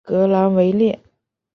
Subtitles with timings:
[0.03, 0.99] 格朗维列。